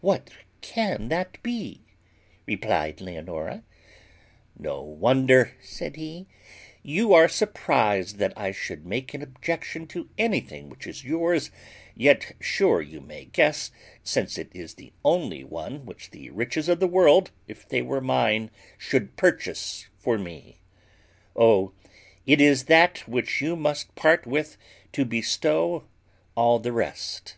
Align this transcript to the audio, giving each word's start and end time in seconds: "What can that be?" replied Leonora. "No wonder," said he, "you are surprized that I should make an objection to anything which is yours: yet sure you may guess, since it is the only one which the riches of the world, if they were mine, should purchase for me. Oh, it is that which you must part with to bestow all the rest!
"What 0.00 0.30
can 0.62 1.10
that 1.10 1.42
be?" 1.42 1.82
replied 2.46 3.02
Leonora. 3.02 3.64
"No 4.58 4.80
wonder," 4.82 5.52
said 5.60 5.96
he, 5.96 6.26
"you 6.82 7.12
are 7.12 7.28
surprized 7.28 8.16
that 8.16 8.32
I 8.34 8.50
should 8.50 8.86
make 8.86 9.12
an 9.12 9.20
objection 9.20 9.86
to 9.88 10.08
anything 10.16 10.70
which 10.70 10.86
is 10.86 11.04
yours: 11.04 11.50
yet 11.94 12.34
sure 12.40 12.80
you 12.80 13.02
may 13.02 13.26
guess, 13.26 13.70
since 14.02 14.38
it 14.38 14.48
is 14.54 14.72
the 14.76 14.94
only 15.04 15.44
one 15.44 15.84
which 15.84 16.12
the 16.12 16.30
riches 16.30 16.70
of 16.70 16.80
the 16.80 16.88
world, 16.88 17.30
if 17.46 17.68
they 17.68 17.82
were 17.82 18.00
mine, 18.00 18.50
should 18.78 19.16
purchase 19.16 19.88
for 19.98 20.16
me. 20.16 20.62
Oh, 21.36 21.72
it 22.24 22.40
is 22.40 22.64
that 22.72 23.06
which 23.06 23.42
you 23.42 23.54
must 23.54 23.94
part 23.94 24.26
with 24.26 24.56
to 24.92 25.04
bestow 25.04 25.84
all 26.34 26.58
the 26.58 26.72
rest! 26.72 27.36